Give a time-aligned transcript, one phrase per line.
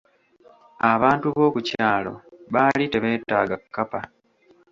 [0.91, 2.13] Abantu b'okukyalo
[2.53, 3.99] baali tebeetaaga kkapa.